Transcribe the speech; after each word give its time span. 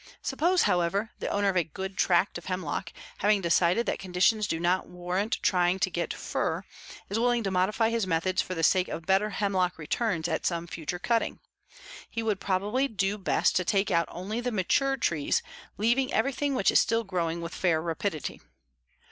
Suppose, 0.23 0.63
however, 0.63 1.11
the 1.19 1.27
owner 1.27 1.47
of 1.49 1.55
a 1.55 1.63
good 1.63 1.95
tract 1.95 2.39
of 2.39 2.45
hemlock, 2.45 2.91
having 3.19 3.39
decided 3.39 3.85
that 3.85 3.99
conditions 3.99 4.47
do 4.47 4.59
not 4.59 4.87
warrant 4.87 5.37
trying 5.43 5.77
to 5.77 5.91
get 5.91 6.11
fir, 6.11 6.63
is 7.07 7.19
willing 7.19 7.43
to 7.43 7.51
modify 7.51 7.91
his 7.91 8.07
methods 8.07 8.41
for 8.41 8.55
the 8.55 8.63
sake 8.63 8.87
of 8.87 9.05
better 9.05 9.29
hemlock 9.29 9.77
returns 9.77 10.27
at 10.27 10.43
some 10.43 10.65
future 10.65 10.97
cutting. 10.97 11.37
He 12.09 12.23
would 12.23 12.39
probably 12.39 12.87
do 12.87 13.19
best 13.19 13.55
to 13.57 13.63
take 13.63 13.91
out 13.91 14.09
only 14.09 14.41
the 14.41 14.51
mature 14.51 14.97
trees, 14.97 15.43
leaving 15.77 16.11
everything 16.11 16.55
which 16.55 16.71
is 16.71 16.79
still 16.79 17.03
growing 17.03 17.39
with 17.39 17.53
fair 17.53 17.79
rapidity. 17.79 18.41